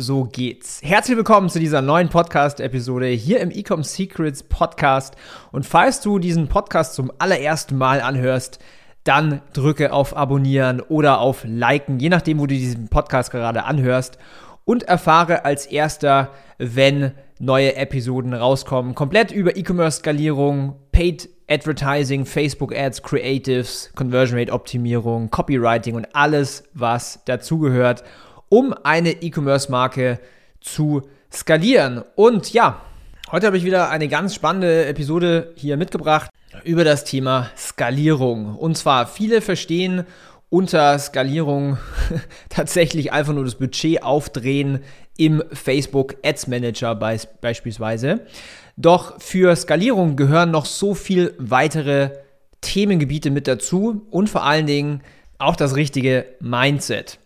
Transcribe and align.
so 0.00 0.24
geht's. 0.24 0.80
Herzlich 0.82 1.16
willkommen 1.16 1.50
zu 1.50 1.58
dieser 1.58 1.82
neuen 1.82 2.08
Podcast-Episode 2.08 3.08
hier 3.08 3.40
im 3.40 3.50
Ecom 3.50 3.84
Secrets 3.84 4.42
Podcast. 4.42 5.14
Und 5.52 5.66
falls 5.66 6.00
du 6.00 6.18
diesen 6.18 6.48
Podcast 6.48 6.94
zum 6.94 7.12
allerersten 7.18 7.76
Mal 7.76 8.00
anhörst, 8.00 8.60
dann 9.04 9.42
drücke 9.52 9.92
auf 9.92 10.16
Abonnieren 10.16 10.80
oder 10.80 11.20
auf 11.20 11.44
Liken, 11.44 12.00
je 12.00 12.08
nachdem, 12.08 12.38
wo 12.38 12.46
du 12.46 12.54
diesen 12.54 12.88
Podcast 12.88 13.30
gerade 13.30 13.64
anhörst. 13.64 14.16
Und 14.64 14.84
erfahre 14.84 15.44
als 15.44 15.66
erster, 15.66 16.30
wenn 16.56 17.12
neue 17.38 17.76
Episoden 17.76 18.32
rauskommen. 18.32 18.94
Komplett 18.94 19.32
über 19.32 19.56
E-Commerce-Skalierung, 19.56 20.76
Paid 20.92 21.28
Advertising, 21.46 22.24
Facebook 22.24 22.74
Ads, 22.74 23.02
Creatives, 23.02 23.92
Conversion 23.96 24.38
Rate 24.38 24.52
Optimierung, 24.52 25.30
Copywriting 25.30 25.94
und 25.94 26.06
alles, 26.14 26.64
was 26.72 27.20
dazugehört 27.26 28.02
um 28.50 28.74
eine 28.82 29.22
E-Commerce-Marke 29.22 30.20
zu 30.60 31.08
skalieren. 31.32 32.04
Und 32.16 32.52
ja, 32.52 32.82
heute 33.32 33.46
habe 33.46 33.56
ich 33.56 33.64
wieder 33.64 33.88
eine 33.88 34.08
ganz 34.08 34.34
spannende 34.34 34.84
Episode 34.84 35.54
hier 35.56 35.78
mitgebracht 35.78 36.30
über 36.64 36.84
das 36.84 37.04
Thema 37.04 37.48
Skalierung. 37.56 38.56
Und 38.56 38.76
zwar 38.76 39.06
viele 39.06 39.40
verstehen 39.40 40.04
unter 40.50 40.98
Skalierung 40.98 41.78
tatsächlich 42.50 43.12
einfach 43.12 43.32
nur 43.32 43.44
das 43.44 43.54
Budget 43.54 44.02
aufdrehen 44.02 44.80
im 45.16 45.42
Facebook 45.52 46.16
Ads 46.24 46.48
Manager 46.48 46.94
beispielsweise. 46.96 48.26
Doch 48.76 49.20
für 49.20 49.54
Skalierung 49.54 50.16
gehören 50.16 50.50
noch 50.50 50.66
so 50.66 50.94
viel 50.94 51.34
weitere 51.38 52.10
Themengebiete 52.62 53.30
mit 53.30 53.46
dazu 53.46 54.06
und 54.10 54.28
vor 54.28 54.44
allen 54.44 54.66
Dingen 54.66 55.02
auch 55.38 55.54
das 55.54 55.76
richtige 55.76 56.26
Mindset. 56.40 57.18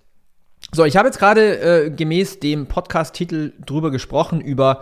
So, 0.75 0.85
ich 0.85 0.97
habe 0.97 1.07
jetzt 1.07 1.21
gerade 1.21 1.85
äh, 1.85 1.91
gemäß 1.91 2.41
dem 2.41 2.67
Podcast-Titel 2.67 3.53
drüber 3.65 3.93
gesprochen, 3.93 4.41
über 4.41 4.81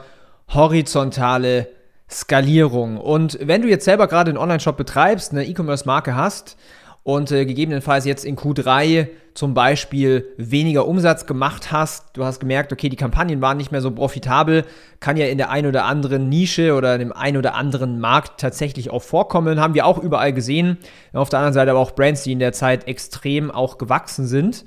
horizontale 0.48 1.69
Skalierung. 2.11 2.97
Und 2.97 3.39
wenn 3.43 3.61
du 3.61 3.69
jetzt 3.69 3.85
selber 3.85 4.07
gerade 4.07 4.31
einen 4.31 4.39
Online-Shop 4.39 4.79
betreibst, 4.79 5.33
eine 5.33 5.45
E-Commerce-Marke 5.45 6.17
hast 6.17 6.57
und 7.03 7.31
äh, 7.31 7.45
gegebenenfalls 7.45 8.07
jetzt 8.07 8.25
in 8.25 8.39
Q3 8.39 9.09
zum 9.35 9.53
Beispiel 9.53 10.29
weniger 10.39 10.89
Umsatz 10.89 11.27
gemacht 11.27 11.73
hast, 11.73 12.17
du 12.17 12.25
hast 12.25 12.41
gemerkt, 12.41 12.73
okay, 12.73 12.89
die 12.89 12.97
Kampagnen 12.97 13.43
waren 13.43 13.59
nicht 13.59 13.70
mehr 13.70 13.83
so 13.83 13.91
profitabel, 13.91 14.65
kann 14.98 15.19
ja 15.19 15.27
in 15.27 15.37
der 15.37 15.51
einen 15.51 15.69
oder 15.69 15.85
anderen 15.85 16.31
Nische 16.31 16.73
oder 16.73 16.95
in 16.95 17.01
dem 17.01 17.13
einen 17.13 17.37
oder 17.37 17.55
anderen 17.55 18.01
Markt 18.01 18.41
tatsächlich 18.41 18.89
auch 18.89 19.03
vorkommen, 19.03 19.61
haben 19.61 19.75
wir 19.75 19.85
auch 19.85 19.98
überall 19.98 20.33
gesehen. 20.33 20.79
Auf 21.13 21.29
der 21.29 21.41
anderen 21.41 21.53
Seite 21.53 21.73
aber 21.73 21.81
auch 21.81 21.91
Brands, 21.91 22.23
die 22.23 22.33
in 22.33 22.39
der 22.39 22.55
Zeit 22.55 22.89
extrem 22.89 23.51
auch 23.51 23.77
gewachsen 23.77 24.27
sind. 24.27 24.65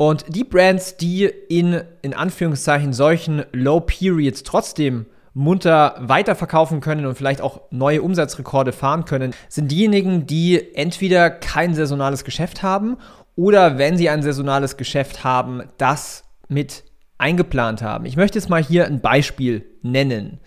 Und 0.00 0.24
die 0.34 0.44
Brands, 0.44 0.96
die 0.96 1.24
in, 1.26 1.82
in 2.00 2.14
Anführungszeichen 2.14 2.94
solchen 2.94 3.44
Low 3.52 3.80
Periods 3.80 4.44
trotzdem 4.44 5.04
munter 5.34 5.94
weiterverkaufen 6.00 6.80
können 6.80 7.04
und 7.04 7.16
vielleicht 7.16 7.42
auch 7.42 7.60
neue 7.70 8.00
Umsatzrekorde 8.00 8.72
fahren 8.72 9.04
können, 9.04 9.34
sind 9.50 9.70
diejenigen, 9.70 10.26
die 10.26 10.74
entweder 10.74 11.28
kein 11.28 11.74
saisonales 11.74 12.24
Geschäft 12.24 12.62
haben 12.62 12.96
oder 13.36 13.76
wenn 13.76 13.98
sie 13.98 14.08
ein 14.08 14.22
saisonales 14.22 14.78
Geschäft 14.78 15.22
haben, 15.22 15.64
das 15.76 16.24
mit 16.48 16.82
eingeplant 17.18 17.82
haben. 17.82 18.06
Ich 18.06 18.16
möchte 18.16 18.38
jetzt 18.38 18.48
mal 18.48 18.64
hier 18.64 18.86
ein 18.86 19.02
Beispiel 19.02 19.66
nennen. 19.82 20.40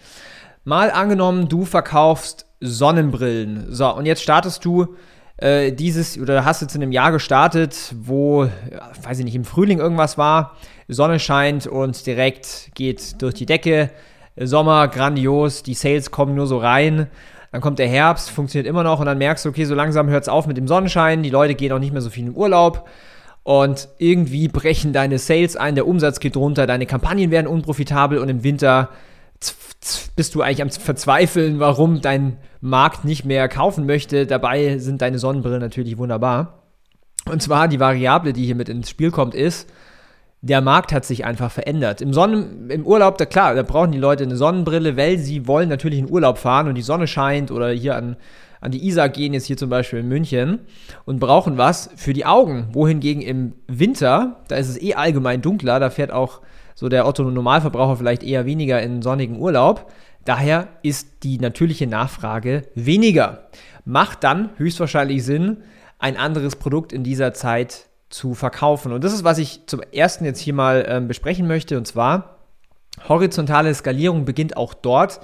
Mal 0.63 0.89
angenommen, 0.89 1.47
du 1.47 1.66
verkaufst 1.66 2.47
Sonnenbrillen. 2.59 3.67
So, 3.72 3.94
und 3.94 4.07
jetzt 4.07 4.23
startest 4.23 4.66
du 4.66 4.95
äh, 5.43 5.73
dieses 5.73 6.17
oder 6.17 6.45
hast 6.45 6.61
jetzt 6.61 6.73
in 6.75 6.81
einem 6.81 6.93
Jahr 6.93 7.11
gestartet, 7.11 7.93
wo, 7.99 8.47
weiß 9.03 9.19
ich 9.19 9.25
nicht, 9.25 9.35
im 9.35 9.43
Frühling 9.43 9.79
irgendwas 9.79 10.17
war, 10.17 10.55
Sonne 10.87 11.19
scheint 11.19 11.67
und 11.67 12.05
direkt 12.05 12.71
geht 12.75 13.21
durch 13.21 13.33
die 13.33 13.45
Decke, 13.45 13.89
Sommer 14.37 14.87
grandios, 14.87 15.61
die 15.61 15.73
Sales 15.73 16.11
kommen 16.11 16.33
nur 16.33 16.47
so 16.47 16.57
rein. 16.57 17.07
Dann 17.51 17.61
kommt 17.61 17.77
der 17.77 17.87
Herbst, 17.87 18.31
funktioniert 18.31 18.67
immer 18.67 18.83
noch 18.83 18.99
und 18.99 19.05
dann 19.05 19.17
merkst 19.17 19.45
du, 19.45 19.49
okay, 19.49 19.65
so 19.65 19.75
langsam 19.75 20.09
hört 20.09 20.23
es 20.23 20.29
auf 20.29 20.47
mit 20.47 20.57
dem 20.57 20.67
Sonnenschein, 20.67 21.23
die 21.23 21.29
Leute 21.29 21.55
gehen 21.55 21.71
auch 21.73 21.79
nicht 21.79 21.93
mehr 21.93 22.01
so 22.01 22.09
viel 22.09 22.25
in 22.25 22.35
Urlaub 22.35 22.87
und 23.43 23.89
irgendwie 23.97 24.47
brechen 24.47 24.93
deine 24.93 25.19
Sales 25.19 25.57
ein, 25.57 25.75
der 25.75 25.87
Umsatz 25.87 26.21
geht 26.21 26.37
runter, 26.37 26.65
deine 26.65 26.85
Kampagnen 26.85 27.31
werden 27.31 27.47
unprofitabel 27.47 28.17
und 28.17 28.29
im 28.29 28.43
Winter 28.43 28.89
bist 30.16 30.35
du 30.35 30.41
eigentlich 30.41 30.61
am 30.61 30.69
Verzweifeln, 30.69 31.59
warum 31.59 32.01
dein 32.01 32.38
Markt 32.61 33.05
nicht 33.05 33.25
mehr 33.25 33.47
kaufen 33.49 33.85
möchte. 33.85 34.25
Dabei 34.25 34.77
sind 34.77 35.01
deine 35.01 35.19
Sonnenbrillen 35.19 35.61
natürlich 35.61 35.97
wunderbar. 35.97 36.63
Und 37.29 37.41
zwar 37.41 37.67
die 37.67 37.79
Variable, 37.79 38.33
die 38.33 38.45
hier 38.45 38.55
mit 38.55 38.69
ins 38.69 38.89
Spiel 38.89 39.11
kommt, 39.11 39.33
ist, 39.33 39.69
der 40.41 40.59
Markt 40.59 40.91
hat 40.91 41.05
sich 41.05 41.23
einfach 41.23 41.51
verändert. 41.51 42.01
Im, 42.01 42.13
Sonnen, 42.13 42.69
im 42.69 42.85
Urlaub, 42.85 43.17
da 43.17 43.25
klar, 43.25 43.55
da 43.55 43.63
brauchen 43.63 43.93
die 43.93 43.97
Leute 43.97 44.23
eine 44.25 44.35
Sonnenbrille, 44.35 44.97
weil 44.97 45.17
sie 45.17 45.47
wollen 45.47 45.69
natürlich 45.69 45.99
in 45.99 46.09
Urlaub 46.09 46.38
fahren 46.38 46.67
und 46.67 46.75
die 46.75 46.81
Sonne 46.81 47.07
scheint 47.07 47.49
oder 47.49 47.69
hier 47.69 47.95
an, 47.95 48.17
an 48.63 48.72
die 48.72 48.88
Isar 48.88 49.09
gehen, 49.09 49.34
jetzt 49.34 49.46
hier 49.46 49.57
zum 49.57 49.69
Beispiel 49.69 50.00
in 50.00 50.07
München 50.07 50.59
und 51.03 51.19
brauchen 51.19 51.57
was 51.57 51.90
für 51.97 52.13
die 52.13 52.25
Augen. 52.25 52.69
Wohingegen 52.72 53.22
im 53.22 53.53
Winter, 53.68 54.41
da 54.47 54.56
ist 54.56 54.69
es 54.69 54.81
eh 54.81 54.94
allgemein 54.94 55.41
dunkler, 55.41 55.81
da 55.81 55.90
fährt 55.90 56.12
auch 56.12 56.40
so 56.73 56.88
der 56.88 57.06
Otto-Normalverbraucher 57.06 57.97
vielleicht 57.97 58.23
eher 58.23 58.46
weniger 58.46 58.81
in 58.81 59.02
sonnigen 59.02 59.38
Urlaub. 59.38 59.91
Daher 60.23 60.69
ist 60.81 61.23
die 61.23 61.40
natürliche 61.40 61.88
Nachfrage 61.88 62.62
weniger. 62.73 63.50
Macht 63.84 64.23
dann 64.23 64.52
höchstwahrscheinlich 64.56 65.25
Sinn, 65.25 65.57
ein 66.00 66.16
anderes 66.16 66.56
Produkt 66.56 66.94
in 66.94 67.03
dieser 67.03 67.34
Zeit 67.34 67.88
zu 68.09 68.34
verkaufen. 68.34 68.94
Und 68.94 69.03
das 69.03 69.12
ist, 69.12 69.25
was 69.25 69.40
ich 69.40 69.68
zum 69.68 69.81
ersten 69.91 70.23
jetzt 70.23 70.40
hier 70.40 70.53
mal 70.53 70.85
ähm, 70.88 71.09
besprechen 71.09 71.47
möchte. 71.47 71.78
Und 71.78 71.85
zwar, 71.85 72.38
horizontale 73.09 73.73
Skalierung 73.73 74.23
beginnt 74.23 74.56
auch 74.56 74.73
dort, 74.73 75.19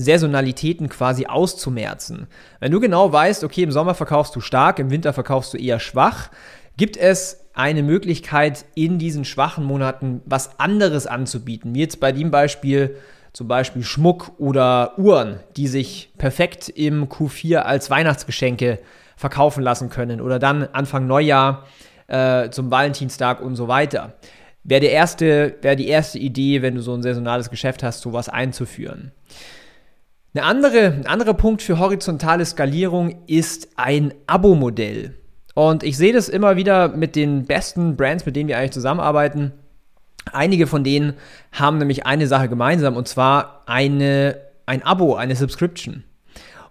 Saisonalitäten 0.00 0.88
quasi 0.88 1.26
auszumerzen. 1.26 2.26
Wenn 2.60 2.72
du 2.72 2.80
genau 2.80 3.12
weißt, 3.12 3.44
okay, 3.44 3.62
im 3.62 3.72
Sommer 3.72 3.94
verkaufst 3.94 4.34
du 4.36 4.40
stark, 4.40 4.78
im 4.78 4.90
Winter 4.90 5.12
verkaufst 5.12 5.54
du 5.54 5.58
eher 5.58 5.80
schwach, 5.80 6.30
gibt 6.76 6.96
es 6.96 7.46
eine 7.54 7.82
Möglichkeit, 7.82 8.64
in 8.74 8.98
diesen 8.98 9.24
schwachen 9.24 9.64
Monaten 9.64 10.22
was 10.24 10.60
anderes 10.60 11.06
anzubieten. 11.06 11.74
Wie 11.74 11.80
jetzt 11.80 12.00
bei 12.00 12.12
dem 12.12 12.30
Beispiel 12.30 12.96
zum 13.32 13.48
Beispiel 13.48 13.82
Schmuck 13.82 14.32
oder 14.38 14.98
Uhren, 14.98 15.40
die 15.56 15.68
sich 15.68 16.12
perfekt 16.18 16.68
im 16.68 17.08
Q4 17.08 17.58
als 17.58 17.90
Weihnachtsgeschenke 17.90 18.78
verkaufen 19.16 19.62
lassen 19.62 19.90
können 19.90 20.20
oder 20.20 20.38
dann 20.38 20.68
Anfang 20.72 21.06
Neujahr 21.06 21.66
äh, 22.06 22.50
zum 22.50 22.70
Valentinstag 22.70 23.40
und 23.40 23.56
so 23.56 23.68
weiter. 23.68 24.14
Wäre 24.64 24.82
wäre 24.82 25.76
die 25.76 25.88
erste 25.88 26.18
Idee, 26.18 26.62
wenn 26.62 26.74
du 26.74 26.80
so 26.80 26.94
ein 26.94 27.02
saisonales 27.02 27.50
Geschäft 27.50 27.82
hast, 27.82 28.00
sowas 28.00 28.28
einzuführen. 28.28 29.12
Eine 30.34 30.44
andere, 30.44 30.86
ein 30.86 31.06
anderer 31.06 31.34
Punkt 31.34 31.62
für 31.62 31.78
horizontale 31.78 32.44
Skalierung 32.44 33.16
ist 33.26 33.68
ein 33.76 34.12
Abo-Modell. 34.26 35.14
Und 35.54 35.82
ich 35.82 35.96
sehe 35.96 36.12
das 36.12 36.28
immer 36.28 36.56
wieder 36.56 36.88
mit 36.88 37.16
den 37.16 37.46
besten 37.46 37.96
Brands, 37.96 38.26
mit 38.26 38.36
denen 38.36 38.48
wir 38.48 38.58
eigentlich 38.58 38.72
zusammenarbeiten. 38.72 39.52
Einige 40.30 40.66
von 40.66 40.84
denen 40.84 41.14
haben 41.52 41.78
nämlich 41.78 42.04
eine 42.04 42.26
Sache 42.26 42.48
gemeinsam 42.48 42.96
und 42.96 43.08
zwar 43.08 43.62
eine, 43.66 44.36
ein 44.66 44.82
Abo, 44.82 45.14
eine 45.14 45.34
Subscription. 45.34 46.04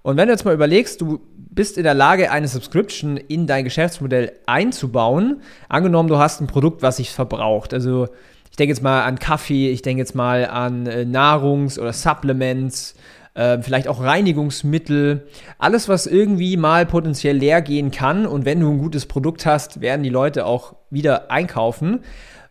Und 0.03 0.17
wenn 0.17 0.27
du 0.27 0.33
jetzt 0.33 0.45
mal 0.45 0.53
überlegst, 0.53 1.01
du 1.01 1.19
bist 1.35 1.77
in 1.77 1.83
der 1.83 1.95
Lage, 1.95 2.31
eine 2.31 2.47
Subscription 2.47 3.17
in 3.17 3.47
dein 3.47 3.63
Geschäftsmodell 3.63 4.33
einzubauen, 4.45 5.41
angenommen, 5.67 6.07
du 6.07 6.19
hast 6.19 6.39
ein 6.39 6.47
Produkt, 6.47 6.83
was 6.83 6.97
sich 6.97 7.09
verbraucht. 7.09 7.73
Also 7.73 8.07
ich 8.51 8.55
denke 8.55 8.71
jetzt 8.71 8.83
mal 8.83 9.01
an 9.01 9.17
Kaffee, 9.17 9.71
ich 9.71 9.81
denke 9.81 10.01
jetzt 10.01 10.15
mal 10.15 10.45
an 10.45 10.85
äh, 10.85 11.05
Nahrungs- 11.05 11.79
oder 11.79 11.91
Supplements, 11.91 12.95
äh, 13.37 13.61
vielleicht 13.61 13.87
auch 13.87 14.01
Reinigungsmittel, 14.01 15.27
alles, 15.59 15.87
was 15.87 16.07
irgendwie 16.07 16.57
mal 16.57 16.87
potenziell 16.87 17.37
leer 17.37 17.61
gehen 17.61 17.91
kann. 17.91 18.25
Und 18.25 18.45
wenn 18.45 18.59
du 18.59 18.71
ein 18.71 18.79
gutes 18.79 19.05
Produkt 19.05 19.45
hast, 19.45 19.79
werden 19.79 20.01
die 20.01 20.09
Leute 20.09 20.45
auch 20.45 20.75
wieder 20.89 21.29
einkaufen. 21.29 21.99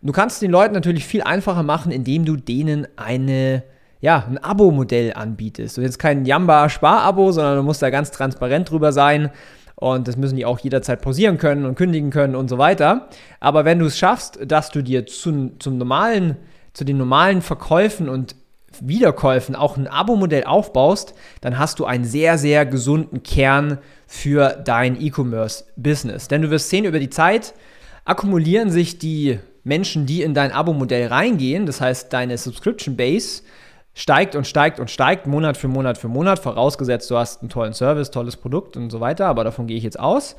Du 0.01 0.13
kannst 0.13 0.41
den 0.41 0.53
Leuten 0.53 0.75
natürlich 0.75 1.05
viel 1.05 1.23
einfacher 1.23 1.65
machen, 1.65 1.91
indem 1.91 2.25
du 2.25 2.37
denen 2.37 2.87
eine 2.97 3.65
ja, 4.01 4.25
ein 4.29 4.39
Abo-Modell 4.39 5.15
anbietest. 5.15 5.79
Und 5.79 5.85
jetzt 5.85 5.99
kein 5.99 6.27
Jamba-Spar-Abo, 6.27 7.33
sondern 7.33 7.57
du 7.57 7.63
musst 7.63 7.83
da 7.83 7.91
ganz 7.91 8.11
transparent 8.13 8.71
drüber 8.71 8.93
sein. 8.93 9.31
Und 9.75 10.07
das 10.07 10.17
müssen 10.17 10.37
die 10.37 10.45
auch 10.45 10.59
jederzeit 10.61 11.01
pausieren 11.01 11.39
können 11.39 11.65
und 11.65 11.75
kündigen 11.75 12.11
können 12.11 12.37
und 12.37 12.49
so 12.49 12.59
weiter. 12.59 13.09
Aber 13.41 13.65
wenn 13.65 13.79
du 13.79 13.87
es 13.87 13.99
schaffst, 13.99 14.39
dass 14.47 14.71
du 14.71 14.83
dir 14.83 15.07
zu, 15.07 15.53
zum 15.59 15.79
normalen, 15.79 16.37
zu 16.75 16.85
den 16.85 16.99
normalen 16.99 17.43
Verkäufen 17.43 18.09
und 18.09 18.37
Wiederkäufen 18.81 19.55
auch 19.55 19.77
ein 19.77 19.87
Abo-Modell 19.87 20.45
aufbaust, 20.45 21.15
dann 21.41 21.59
hast 21.59 21.79
du 21.79 21.85
einen 21.85 22.05
sehr, 22.05 22.39
sehr 22.39 22.67
gesunden 22.67 23.23
Kern 23.23 23.79
für 24.07 24.51
dein 24.65 25.01
E-Commerce-Business. 25.01 26.29
Denn 26.29 26.43
du 26.43 26.51
wirst 26.51 26.71
sehen, 26.71 26.85
über 26.85 26.99
die 26.99 27.11
Zeit 27.11 27.55
akkumulieren 28.05 28.71
sich 28.71 28.99
die 28.99 29.39
Menschen, 29.65 30.07
die 30.07 30.23
in 30.23 30.35
dein 30.35 30.53
Abo-Modell 30.53 31.09
reingehen, 31.09 31.67
das 31.67 31.81
heißt 31.81 32.13
deine 32.13 32.39
Subscription 32.39 32.97
Base, 32.97 33.43
steigt 33.95 34.37
und 34.37 34.47
steigt 34.47 34.79
und 34.79 34.91
steigt, 34.91 35.27
Monat 35.27 35.57
für 35.57 35.69
Monat 35.69 35.99
für 35.99 36.09
Monat, 36.09 36.39
vorausgesetzt 36.39 37.11
du 37.11 37.17
hast 37.17 37.41
einen 37.41 37.49
tollen 37.49 37.73
Service, 37.73 38.11
tolles 38.11 38.37
Produkt 38.37 38.77
und 38.77 38.91
so 38.91 39.01
weiter, 39.01 39.27
aber 39.27 39.43
davon 39.43 39.67
gehe 39.67 39.77
ich 39.77 39.85
jetzt 39.85 39.99
aus. 39.99 40.37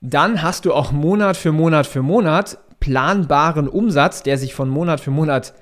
Dann 0.00 0.42
hast 0.42 0.64
du 0.64 0.72
auch 0.72 0.92
Monat 0.92 1.36
für 1.36 1.52
Monat 1.52 1.86
für 1.86 2.02
Monat 2.02 2.58
planbaren 2.80 3.68
Umsatz, 3.68 4.22
der 4.22 4.36
sich 4.38 4.54
von 4.54 4.68
Monat 4.68 5.00
für 5.00 5.10
Monat 5.10 5.54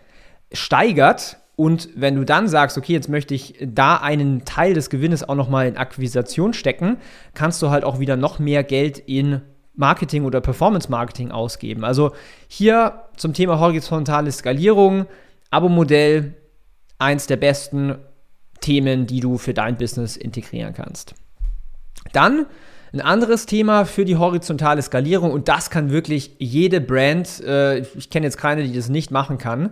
steigert. 0.53 1.39
Und 1.55 1.91
wenn 1.95 2.17
du 2.17 2.25
dann 2.25 2.49
sagst, 2.49 2.79
okay, 2.79 2.95
jetzt 2.95 3.09
möchte 3.09 3.35
ich 3.35 3.55
da 3.61 3.97
einen 3.97 4.45
Teil 4.45 4.75
des 4.75 4.89
Gewinnes 4.91 5.29
auch 5.29 5.35
nochmal 5.35 5.69
in 5.69 5.77
Akquisition 5.77 6.55
stecken, 6.55 6.97
kannst 7.35 7.61
du 7.61 7.71
halt 7.71 7.85
auch 7.85 7.99
wieder 7.99 8.17
noch 8.17 8.39
mehr 8.39 8.65
Geld 8.65 8.99
in 8.99 9.43
Marketing 9.75 10.25
oder 10.25 10.41
Performance 10.41 10.91
Marketing 10.91 11.31
ausgeben. 11.31 11.85
Also 11.85 12.13
hier 12.49 13.05
zum 13.17 13.35
Thema 13.35 13.59
horizontale 13.61 14.33
Skalierung, 14.33 15.07
Abo-Modell, 15.51 16.35
eins 16.99 17.27
der 17.27 17.37
besten 17.37 17.97
Themen, 18.61 19.07
die 19.07 19.21
du 19.21 19.39
für 19.39 19.55
dein 19.55 19.77
Business 19.77 20.17
integrieren 20.17 20.73
kannst. 20.73 21.15
Dann 22.13 22.47
ein 22.93 23.01
anderes 23.01 23.47
Thema 23.47 23.85
für 23.87 24.05
die 24.05 24.17
horizontale 24.17 24.83
Skalierung 24.83 25.33
und 25.33 25.49
das 25.49 25.71
kann 25.71 25.91
wirklich 25.91 26.37
jede 26.39 26.81
Brand, 26.81 27.41
äh, 27.41 27.79
ich 27.79 28.11
kenne 28.11 28.27
jetzt 28.27 28.37
keine, 28.37 28.65
die 28.65 28.75
das 28.75 28.89
nicht 28.89 29.11
machen 29.11 29.39
kann, 29.39 29.71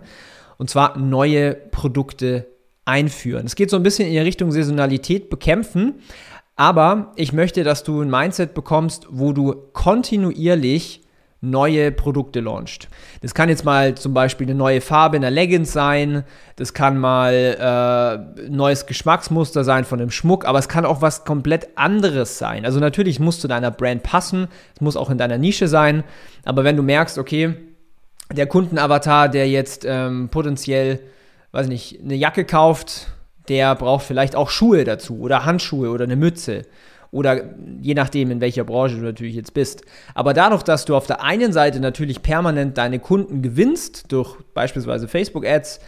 und 0.61 0.69
zwar 0.69 0.95
neue 0.95 1.55
Produkte 1.55 2.45
einführen. 2.85 3.47
Es 3.47 3.55
geht 3.55 3.71
so 3.71 3.77
ein 3.77 3.81
bisschen 3.81 4.05
in 4.05 4.13
die 4.13 4.19
Richtung 4.19 4.51
Saisonalität 4.51 5.31
bekämpfen, 5.31 5.95
aber 6.55 7.13
ich 7.15 7.33
möchte, 7.33 7.63
dass 7.63 7.83
du 7.83 7.99
ein 7.99 8.11
Mindset 8.11 8.53
bekommst, 8.53 9.07
wo 9.09 9.33
du 9.33 9.55
kontinuierlich 9.73 11.01
neue 11.43 11.91
Produkte 11.91 12.41
launcht. 12.41 12.89
Das 13.21 13.33
kann 13.33 13.49
jetzt 13.49 13.65
mal 13.65 13.95
zum 13.95 14.13
Beispiel 14.13 14.45
eine 14.45 14.53
neue 14.53 14.81
Farbe 14.81 15.15
in 15.15 15.23
der 15.23 15.31
Leggings 15.31 15.73
sein, 15.73 16.25
das 16.57 16.75
kann 16.75 16.99
mal 16.99 18.37
äh, 18.37 18.47
neues 18.47 18.85
Geschmacksmuster 18.85 19.63
sein 19.63 19.83
von 19.83 19.97
dem 19.97 20.11
Schmuck, 20.11 20.45
aber 20.45 20.59
es 20.59 20.69
kann 20.69 20.85
auch 20.85 21.01
was 21.01 21.25
komplett 21.25 21.69
anderes 21.75 22.37
sein. 22.37 22.65
Also 22.65 22.79
natürlich 22.79 23.19
musst 23.19 23.43
du 23.43 23.47
deiner 23.47 23.71
Brand 23.71 24.03
passen, 24.03 24.47
es 24.75 24.81
muss 24.81 24.95
auch 24.95 25.09
in 25.09 25.17
deiner 25.17 25.39
Nische 25.39 25.67
sein, 25.67 26.03
aber 26.45 26.63
wenn 26.63 26.77
du 26.77 26.83
merkst, 26.83 27.17
okay, 27.17 27.55
der 28.33 28.47
Kundenavatar, 28.47 29.29
der 29.29 29.49
jetzt 29.49 29.85
ähm, 29.87 30.29
potenziell, 30.29 30.99
weiß 31.51 31.67
nicht, 31.67 31.99
eine 32.03 32.15
Jacke 32.15 32.45
kauft, 32.45 33.07
der 33.49 33.75
braucht 33.75 34.05
vielleicht 34.05 34.35
auch 34.35 34.49
Schuhe 34.49 34.83
dazu 34.83 35.19
oder 35.19 35.45
Handschuhe 35.45 35.89
oder 35.89 36.05
eine 36.05 36.15
Mütze 36.15 36.63
oder 37.11 37.41
je 37.81 37.93
nachdem, 37.93 38.31
in 38.31 38.41
welcher 38.41 38.63
Branche 38.63 38.95
du 38.95 39.01
natürlich 39.01 39.35
jetzt 39.35 39.53
bist. 39.53 39.83
Aber 40.15 40.33
dadurch, 40.33 40.63
dass 40.63 40.85
du 40.85 40.95
auf 40.95 41.07
der 41.07 41.21
einen 41.21 41.51
Seite 41.51 41.79
natürlich 41.79 42.21
permanent 42.21 42.77
deine 42.77 42.99
Kunden 42.99 43.41
gewinnst, 43.41 44.11
durch 44.11 44.37
beispielsweise 44.53 45.07
Facebook-Ads, 45.07 45.81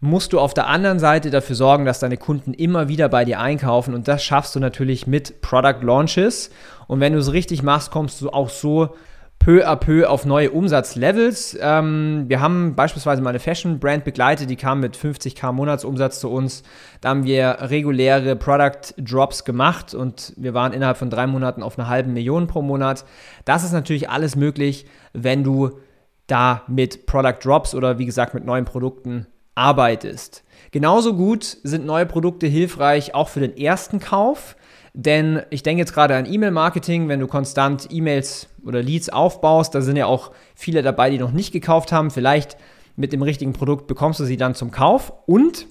musst 0.00 0.32
du 0.32 0.40
auf 0.40 0.52
der 0.52 0.66
anderen 0.66 0.98
Seite 0.98 1.30
dafür 1.30 1.56
sorgen, 1.56 1.84
dass 1.84 2.00
deine 2.00 2.16
Kunden 2.16 2.52
immer 2.52 2.88
wieder 2.88 3.08
bei 3.08 3.24
dir 3.24 3.40
einkaufen 3.40 3.94
und 3.94 4.08
das 4.08 4.22
schaffst 4.22 4.54
du 4.54 4.60
natürlich 4.60 5.06
mit 5.06 5.40
Product 5.40 5.82
Launches. 5.82 6.50
Und 6.88 7.00
wenn 7.00 7.12
du 7.12 7.20
es 7.20 7.32
richtig 7.32 7.62
machst, 7.62 7.90
kommst 7.90 8.20
du 8.20 8.30
auch 8.30 8.50
so 8.50 8.96
peu 9.44 9.62
à 9.66 9.76
peu 9.76 10.08
auf 10.08 10.24
neue 10.24 10.50
Umsatzlevels. 10.50 11.58
Ähm, 11.60 12.24
wir 12.28 12.40
haben 12.40 12.74
beispielsweise 12.74 13.20
mal 13.20 13.28
eine 13.28 13.40
Fashion-Brand 13.40 14.02
begleitet, 14.02 14.48
die 14.48 14.56
kam 14.56 14.80
mit 14.80 14.96
50k 14.96 15.52
Monatsumsatz 15.52 16.18
zu 16.18 16.30
uns. 16.30 16.62
Da 17.02 17.10
haben 17.10 17.24
wir 17.24 17.58
reguläre 17.60 18.36
Product 18.36 18.94
Drops 18.96 19.44
gemacht 19.44 19.92
und 19.92 20.32
wir 20.38 20.54
waren 20.54 20.72
innerhalb 20.72 20.96
von 20.96 21.10
drei 21.10 21.26
Monaten 21.26 21.62
auf 21.62 21.78
einer 21.78 21.88
halben 21.88 22.14
Million 22.14 22.46
pro 22.46 22.62
Monat. 22.62 23.04
Das 23.44 23.64
ist 23.64 23.72
natürlich 23.72 24.08
alles 24.08 24.34
möglich, 24.34 24.86
wenn 25.12 25.44
du 25.44 25.78
da 26.26 26.62
mit 26.66 27.04
Product 27.04 27.44
Drops 27.44 27.74
oder 27.74 27.98
wie 27.98 28.06
gesagt 28.06 28.32
mit 28.32 28.46
neuen 28.46 28.64
Produkten 28.64 29.26
arbeitest. 29.54 30.42
Genauso 30.70 31.14
gut 31.14 31.58
sind 31.62 31.84
neue 31.84 32.06
Produkte 32.06 32.46
hilfreich 32.46 33.14
auch 33.14 33.28
für 33.28 33.40
den 33.40 33.58
ersten 33.58 34.00
Kauf. 34.00 34.56
Denn 34.96 35.42
ich 35.50 35.64
denke 35.64 35.80
jetzt 35.80 35.92
gerade 35.92 36.14
an 36.14 36.24
E-Mail-Marketing, 36.24 37.08
wenn 37.08 37.18
du 37.18 37.26
konstant 37.26 37.88
E-Mails 37.90 38.46
oder 38.66 38.82
Leads 38.82 39.08
aufbaust, 39.08 39.74
da 39.74 39.80
sind 39.80 39.96
ja 39.96 40.06
auch 40.06 40.32
viele 40.54 40.82
dabei, 40.82 41.10
die 41.10 41.18
noch 41.18 41.32
nicht 41.32 41.52
gekauft 41.52 41.92
haben. 41.92 42.10
Vielleicht 42.10 42.56
mit 42.96 43.12
dem 43.12 43.22
richtigen 43.22 43.52
Produkt 43.52 43.86
bekommst 43.86 44.20
du 44.20 44.24
sie 44.24 44.36
dann 44.36 44.54
zum 44.54 44.70
Kauf. 44.70 45.12
Und 45.26 45.66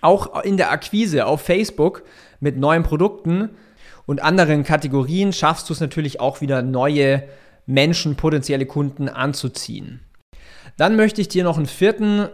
auch 0.00 0.42
in 0.42 0.56
der 0.56 0.70
Akquise 0.70 1.26
auf 1.26 1.40
Facebook 1.40 2.02
mit 2.40 2.56
neuen 2.56 2.82
Produkten 2.82 3.50
und 4.06 4.22
anderen 4.22 4.62
Kategorien 4.62 5.32
schaffst 5.32 5.68
du 5.68 5.72
es 5.72 5.80
natürlich 5.80 6.20
auch 6.20 6.40
wieder 6.40 6.62
neue 6.62 7.24
Menschen, 7.66 8.16
potenzielle 8.16 8.66
Kunden 8.66 9.08
anzuziehen. 9.08 10.00
Dann 10.76 10.96
möchte 10.96 11.20
ich 11.20 11.28
dir 11.28 11.44
noch 11.44 11.56
einen 11.56 11.66
vierten 11.66 12.28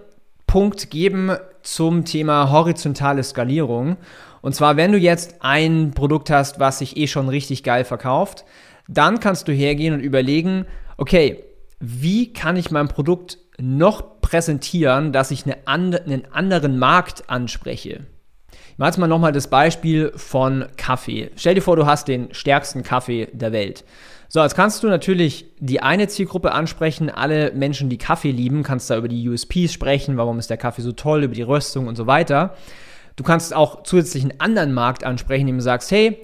Punkt 0.47 0.91
geben 0.91 1.31
zum 1.63 2.05
Thema 2.05 2.51
horizontale 2.51 3.23
Skalierung. 3.23 3.97
Und 4.43 4.55
zwar, 4.55 4.77
wenn 4.77 4.93
du 4.93 4.99
jetzt 4.99 5.37
ein 5.41 5.93
Produkt 5.95 6.29
hast, 6.29 6.59
was 6.59 6.81
sich 6.81 6.97
eh 6.97 7.07
schon 7.07 7.29
richtig 7.29 7.63
geil 7.63 7.85
verkauft, 7.85 8.45
dann 8.89 9.21
kannst 9.21 9.49
du 9.49 9.53
hergehen 9.53 9.95
und 9.95 10.01
überlegen, 10.01 10.67
okay, 10.97 11.45
wie 11.81 12.33
kann 12.33 12.57
ich 12.57 12.71
mein 12.71 12.89
Produkt 12.89 13.39
noch 13.59 14.21
präsentieren, 14.21 15.13
dass 15.13 15.31
ich 15.31 15.45
eine 15.45 15.67
and 15.67 16.01
einen 16.03 16.25
anderen 16.33 16.79
Markt 16.79 17.29
anspreche? 17.29 18.07
Ich 18.73 18.79
mache 18.79 18.89
jetzt 18.89 18.99
mal 18.99 19.07
nochmal 19.07 19.33
das 19.33 19.49
Beispiel 19.49 20.13
von 20.17 20.65
Kaffee. 20.77 21.31
Stell 21.37 21.55
dir 21.55 21.61
vor, 21.61 21.77
du 21.77 21.85
hast 21.85 22.09
den 22.09 22.33
stärksten 22.33 22.83
Kaffee 22.83 23.29
der 23.33 23.53
Welt. 23.53 23.85
So, 24.29 24.41
jetzt 24.41 24.55
kannst 24.55 24.83
du 24.83 24.89
natürlich 24.89 25.45
die 25.59 25.83
eine 25.83 26.09
Zielgruppe 26.09 26.53
ansprechen, 26.53 27.11
alle 27.11 27.53
Menschen, 27.53 27.91
die 27.91 27.99
Kaffee 27.99 28.31
lieben, 28.31 28.63
kannst 28.63 28.89
da 28.89 28.97
über 28.97 29.09
die 29.09 29.29
USPs 29.29 29.75
sprechen, 29.75 30.17
warum 30.17 30.39
ist 30.39 30.49
der 30.49 30.57
Kaffee 30.57 30.81
so 30.81 30.93
toll, 30.93 31.25
über 31.25 31.35
die 31.35 31.43
Röstung 31.43 31.87
und 31.87 31.97
so 31.97 32.07
weiter. 32.07 32.57
Du 33.17 33.25
kannst 33.25 33.55
auch 33.55 33.83
zusätzlich 33.83 34.23
einen 34.23 34.41
anderen 34.41 34.73
Markt 34.73 35.05
ansprechen, 35.05 35.43
indem 35.43 35.59
du 35.59 35.63
sagst, 35.63 35.91
hey, 35.91 36.19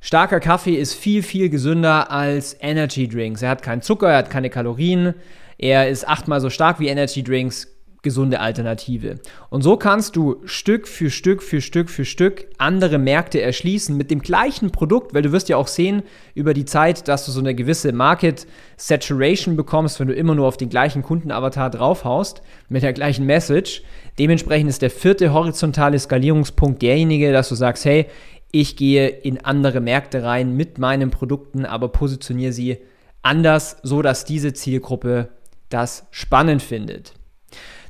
starker 0.00 0.40
Kaffee 0.40 0.74
ist 0.74 0.94
viel, 0.94 1.22
viel 1.22 1.48
gesünder 1.48 2.10
als 2.10 2.56
Energy 2.60 3.08
Drinks. 3.08 3.42
Er 3.42 3.50
hat 3.50 3.62
keinen 3.62 3.82
Zucker, 3.82 4.10
er 4.10 4.18
hat 4.18 4.30
keine 4.30 4.50
Kalorien, 4.50 5.14
er 5.58 5.88
ist 5.88 6.06
achtmal 6.06 6.40
so 6.40 6.50
stark 6.50 6.80
wie 6.80 6.88
Energy 6.88 7.22
Drinks, 7.22 7.78
gesunde 8.02 8.40
Alternative. 8.40 9.16
Und 9.50 9.62
so 9.62 9.76
kannst 9.76 10.14
du 10.14 10.36
Stück 10.44 10.86
für 10.86 11.10
Stück 11.10 11.42
für 11.42 11.60
Stück 11.60 11.90
für 11.90 12.04
Stück 12.04 12.46
andere 12.56 12.96
Märkte 12.96 13.40
erschließen 13.40 13.96
mit 13.96 14.10
dem 14.10 14.20
gleichen 14.20 14.70
Produkt, 14.70 15.14
weil 15.14 15.22
du 15.22 15.32
wirst 15.32 15.48
ja 15.48 15.56
auch 15.56 15.66
sehen 15.66 16.02
über 16.34 16.54
die 16.54 16.64
Zeit, 16.64 17.08
dass 17.08 17.26
du 17.26 17.32
so 17.32 17.40
eine 17.40 17.54
gewisse 17.54 17.92
Market 17.92 18.46
Saturation 18.76 19.56
bekommst, 19.56 19.98
wenn 19.98 20.08
du 20.08 20.14
immer 20.14 20.34
nur 20.34 20.46
auf 20.46 20.56
den 20.56 20.68
gleichen 20.68 21.02
Kundenavatar 21.02 21.70
draufhaust 21.70 22.40
mit 22.68 22.82
der 22.82 22.92
gleichen 22.92 23.26
Message. 23.26 23.82
Dementsprechend 24.18 24.70
ist 24.70 24.82
der 24.82 24.90
vierte 24.90 25.32
horizontale 25.32 25.98
Skalierungspunkt 25.98 26.82
derjenige, 26.82 27.32
dass 27.32 27.48
du 27.48 27.56
sagst, 27.56 27.84
hey, 27.84 28.06
ich 28.50 28.76
gehe 28.76 29.08
in 29.08 29.44
andere 29.44 29.80
Märkte 29.80 30.22
rein 30.22 30.56
mit 30.56 30.78
meinen 30.78 31.10
Produkten, 31.10 31.66
aber 31.66 31.88
positioniere 31.88 32.52
sie 32.52 32.78
anders, 33.22 33.76
so 33.82 34.02
dass 34.02 34.24
diese 34.24 34.52
Zielgruppe 34.52 35.28
das 35.68 36.06
spannend 36.10 36.62
findet. 36.62 37.14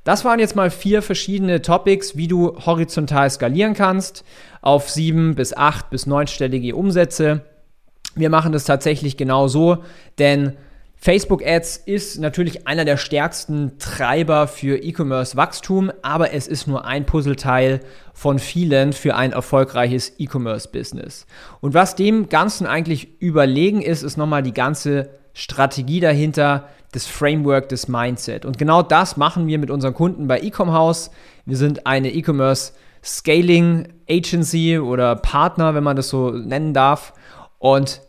Das 0.05 0.25
waren 0.25 0.41
jetzt 0.41 0.57
mal 0.57 0.71
vier 0.71 1.03
verschiedene 1.03 1.61
Topics, 1.61 2.17
wie 2.17 2.29
du 2.29 2.57
horizontal 2.65 3.29
skalieren 3.31 3.75
kannst 3.75 4.25
auf 4.63 4.91
sieben 4.91 5.35
bis 5.35 5.53
acht 5.53 5.91
bis 5.91 6.07
neunstellige 6.07 6.75
Umsätze. 6.75 7.43
Wir 8.15 8.31
machen 8.31 8.53
das 8.53 8.65
tatsächlich 8.65 9.17
genau 9.17 9.49
so, 9.49 9.85
denn 10.19 10.57
Facebook 11.01 11.47
Ads 11.47 11.77
ist 11.77 12.19
natürlich 12.19 12.67
einer 12.67 12.85
der 12.85 12.97
stärksten 12.97 13.79
Treiber 13.79 14.49
für 14.49 14.83
E-Commerce-Wachstum, 14.83 15.93
aber 16.03 16.33
es 16.33 16.49
ist 16.49 16.67
nur 16.67 16.85
ein 16.85 17.07
Puzzleteil 17.07 17.81
von 18.13 18.41
vielen 18.41 18.93
für 18.93 19.15
ein 19.15 19.31
erfolgreiches 19.31 20.15
E-Commerce-Business. 20.19 21.27
Und 21.61 21.73
was 21.73 21.95
dem 21.95 22.29
Ganzen 22.29 22.67
eigentlich 22.67 23.21
überlegen 23.21 23.81
ist, 23.81 24.03
ist 24.03 24.17
nochmal 24.17 24.43
die 24.43 24.53
ganze 24.53 25.11
Strategie 25.35 26.01
dahinter, 26.01 26.69
das 26.91 27.07
Framework, 27.07 27.69
das 27.69 27.87
Mindset. 27.87 28.45
Und 28.45 28.59
genau 28.59 28.83
das 28.83 29.17
machen 29.17 29.47
wir 29.47 29.59
mit 29.59 29.71
unseren 29.71 29.95
Kunden 29.95 30.27
bei 30.27 30.41
Ecom 30.41 30.73
House. 30.73 31.13
Wir 31.47 31.57
sind 31.57 31.87
eine 31.87 32.11
E-Commerce 32.13 32.73
Scaling 33.05 33.87
Agency 34.11 34.81
oder 34.81 35.15
Partner, 35.15 35.77
wenn 35.77 35.85
man 35.85 35.95
das 35.95 36.09
so 36.09 36.31
nennen 36.31 36.75
darf. 36.75 37.13
Und 37.59 38.01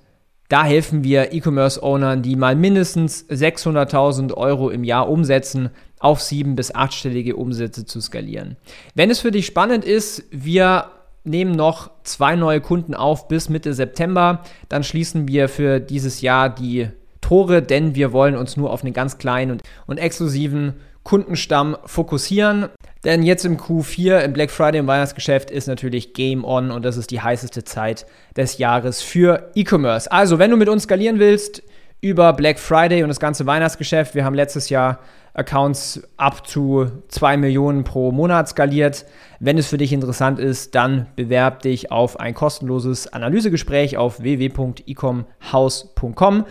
da 0.50 0.64
helfen 0.64 1.04
wir 1.04 1.32
E-Commerce-Ownern, 1.32 2.22
die 2.24 2.36
mal 2.36 2.56
mindestens 2.56 3.28
600.000 3.30 4.34
Euro 4.34 4.70
im 4.70 4.84
Jahr 4.84 5.08
umsetzen, 5.08 5.70
auf 6.00 6.22
sieben- 6.22 6.56
bis 6.56 6.74
achtstellige 6.74 7.36
Umsätze 7.36 7.86
zu 7.86 8.02
skalieren. 8.02 8.58
Wenn 8.96 9.12
es 9.12 9.20
für 9.20 9.32
dich 9.32 9.46
spannend 9.46 9.86
ist, 9.86 10.24
wir 10.32 10.86
nehmen 11.24 11.52
noch 11.52 11.92
zwei 12.04 12.36
neue 12.36 12.62
Kunden 12.62 12.96
auf 12.96 13.28
bis 13.28 13.50
Mitte 13.50 13.74
September. 13.74 14.44
Dann 14.70 14.84
schließen 14.84 15.28
wir 15.28 15.50
für 15.50 15.80
dieses 15.80 16.22
Jahr 16.22 16.50
die 16.50 16.90
Tore, 17.22 17.62
denn 17.62 17.94
wir 17.96 18.12
wollen 18.12 18.36
uns 18.36 18.58
nur 18.58 18.72
auf 18.72 18.84
einen 18.84 18.94
ganz 18.94 19.18
kleinen 19.18 19.52
und, 19.52 19.62
und 19.86 19.98
exklusiven 19.98 20.76
Kundenstamm 21.04 21.78
fokussieren. 21.86 22.70
Denn 23.06 23.24
jetzt 23.24 23.46
im 23.46 23.58
Q4, 23.58 24.20
im 24.20 24.34
Black 24.34 24.52
Friday, 24.52 24.80
im 24.80 24.88
Weihnachtsgeschäft 24.88 25.52
ist 25.52 25.68
natürlich 25.68 26.14
Game 26.14 26.44
On 26.44 26.70
und 26.70 26.84
das 26.84 26.98
ist 26.98 27.12
die 27.12 27.22
heißeste 27.22 27.64
Zeit 27.64 28.06
des 28.36 28.58
Jahres 28.58 29.02
für 29.02 29.52
E-Commerce. 29.56 30.12
Also, 30.12 30.38
wenn 30.38 30.52
du 30.52 30.58
mit 30.58 30.68
uns 30.68 30.84
skalieren 30.84 31.18
willst 31.20 31.64
über 32.02 32.34
Black 32.34 32.60
Friday 32.60 33.04
und 33.04 33.10
das 33.10 33.22
ganze 33.22 33.46
Weihnachtsgeschäft, 33.46 34.16
wir 34.16 34.26
haben 34.26 34.36
letztes 34.36 34.68
Jahr 34.70 35.00
Accounts 35.34 36.04
ab 36.18 36.46
zu 36.48 36.92
2 37.08 37.38
Millionen 37.38 37.86
pro 37.86 38.12
Monat 38.12 38.50
skaliert. 38.50 39.06
Wenn 39.40 39.58
es 39.58 39.68
für 39.68 39.78
dich 39.78 39.94
interessant 39.94 40.38
ist, 40.40 40.76
dann 40.76 41.06
bewerb 41.16 41.62
dich 41.62 41.90
auf 41.92 42.20
ein 42.20 42.34
kostenloses 42.34 43.14
Analysegespräch 43.14 43.96
auf 43.96 44.22
www.ecomhouse.com. 44.22 46.46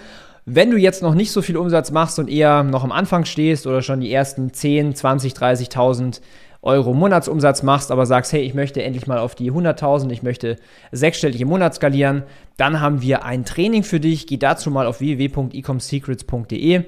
Wenn 0.51 0.71
du 0.71 0.79
jetzt 0.79 1.03
noch 1.03 1.15
nicht 1.15 1.31
so 1.31 1.43
viel 1.43 1.59
Umsatz 1.59 1.91
machst 1.91 2.19
und 2.19 2.31
eher 2.31 2.63
noch 2.63 2.83
am 2.83 2.91
Anfang 2.91 3.27
stehst 3.27 3.67
oder 3.67 3.83
schon 3.83 4.01
die 4.01 4.11
ersten 4.11 4.51
10, 4.51 4.95
20, 4.95 5.35
30.000 5.35 6.23
Euro 6.63 6.95
Monatsumsatz 6.95 7.63
machst, 7.63 7.91
aber 7.91 8.07
sagst, 8.07 8.33
hey, 8.33 8.41
ich 8.41 8.55
möchte 8.55 8.83
endlich 8.83 9.07
mal 9.07 9.19
auf 9.19 9.35
die 9.35 9.53
100.000, 9.53 10.11
ich 10.11 10.23
möchte 10.23 10.57
sechsstellig 10.91 11.43
im 11.43 11.49
Monat 11.49 11.75
skalieren, 11.75 12.23
dann 12.57 12.81
haben 12.81 13.03
wir 13.03 13.27
ein 13.27 13.45
Training 13.45 13.83
für 13.83 14.01
dich. 14.01 14.27
Geh 14.27 14.39
dazu 14.39 14.71
mal 14.71 14.87
auf 14.87 15.01
www.ecomsecrets.de. 15.01 16.85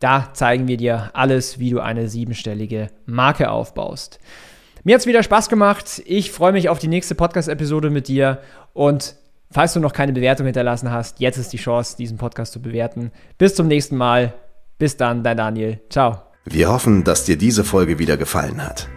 Da 0.00 0.30
zeigen 0.32 0.66
wir 0.66 0.76
dir 0.76 1.10
alles, 1.12 1.60
wie 1.60 1.70
du 1.70 1.78
eine 1.78 2.08
siebenstellige 2.08 2.88
Marke 3.06 3.48
aufbaust. 3.48 4.18
Mir 4.82 4.96
hat 4.96 5.02
es 5.02 5.06
wieder 5.06 5.22
Spaß 5.22 5.48
gemacht. 5.48 6.02
Ich 6.04 6.32
freue 6.32 6.52
mich 6.52 6.68
auf 6.68 6.80
die 6.80 6.88
nächste 6.88 7.14
Podcast-Episode 7.14 7.90
mit 7.90 8.08
dir 8.08 8.40
und 8.72 9.14
Falls 9.54 9.72
du 9.72 9.78
noch 9.78 9.92
keine 9.92 10.12
Bewertung 10.12 10.46
hinterlassen 10.46 10.90
hast, 10.90 11.20
jetzt 11.20 11.36
ist 11.36 11.52
die 11.52 11.58
Chance, 11.58 11.96
diesen 11.96 12.18
Podcast 12.18 12.52
zu 12.52 12.60
bewerten. 12.60 13.12
Bis 13.38 13.54
zum 13.54 13.68
nächsten 13.68 13.96
Mal. 13.96 14.34
Bis 14.78 14.96
dann, 14.96 15.22
dein 15.22 15.36
Daniel. 15.36 15.80
Ciao. 15.90 16.22
Wir 16.44 16.72
hoffen, 16.72 17.04
dass 17.04 17.24
dir 17.24 17.38
diese 17.38 17.62
Folge 17.62 18.00
wieder 18.00 18.16
gefallen 18.16 18.66
hat. 18.66 18.88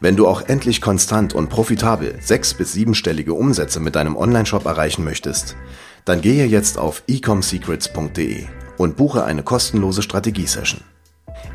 Wenn 0.00 0.14
du 0.14 0.28
auch 0.28 0.42
endlich 0.42 0.82
konstant 0.82 1.32
und 1.32 1.48
profitabel 1.48 2.16
sechs- 2.20 2.52
bis 2.52 2.74
siebenstellige 2.74 3.32
Umsätze 3.32 3.80
mit 3.80 3.96
deinem 3.96 4.14
Onlineshop 4.14 4.66
erreichen 4.66 5.04
möchtest, 5.04 5.56
dann 6.04 6.20
gehe 6.20 6.44
jetzt 6.44 6.76
auf 6.76 7.02
ecomsecrets.de 7.08 8.44
und 8.76 8.98
buche 8.98 9.24
eine 9.24 9.42
kostenlose 9.42 10.02
Strategiesession. 10.02 10.82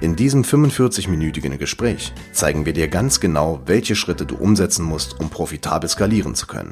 In 0.02 0.16
diesem 0.16 0.42
45-minütigen 0.42 1.58
Gespräch 1.58 2.14
zeigen 2.34 2.66
wir 2.66 2.74
dir 2.74 2.88
ganz 2.88 3.20
genau, 3.20 3.62
welche 3.68 3.96
Schritte 3.96 4.26
du 4.26 4.38
umsetzen 4.38 4.86
musst, 4.86 5.20
um 5.20 5.30
profitabel 5.30 5.88
skalieren 5.88 6.34
zu 6.34 6.48
können. 6.48 6.72